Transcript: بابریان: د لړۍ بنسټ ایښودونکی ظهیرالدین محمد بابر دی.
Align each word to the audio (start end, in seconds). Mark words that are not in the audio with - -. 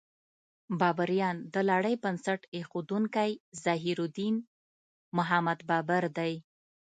بابریان: 0.79 1.37
د 1.53 1.55
لړۍ 1.69 1.95
بنسټ 2.03 2.41
ایښودونکی 2.55 3.31
ظهیرالدین 3.63 4.35
محمد 5.17 5.59
بابر 5.69 6.03
دی. 6.17 6.33